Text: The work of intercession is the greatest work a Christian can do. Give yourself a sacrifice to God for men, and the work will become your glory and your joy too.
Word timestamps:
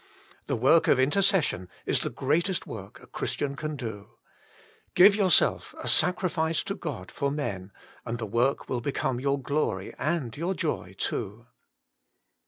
The 0.47 0.55
work 0.55 0.87
of 0.87 0.97
intercession 0.99 1.69
is 1.85 1.99
the 1.99 2.09
greatest 2.09 2.65
work 2.65 2.99
a 2.99 3.05
Christian 3.05 3.55
can 3.55 3.75
do. 3.75 4.17
Give 4.95 5.15
yourself 5.15 5.75
a 5.77 5.87
sacrifice 5.87 6.63
to 6.63 6.73
God 6.73 7.11
for 7.11 7.29
men, 7.29 7.71
and 8.03 8.17
the 8.17 8.25
work 8.25 8.67
will 8.67 8.81
become 8.81 9.19
your 9.19 9.39
glory 9.39 9.93
and 9.99 10.35
your 10.35 10.55
joy 10.55 10.95
too. 10.97 11.45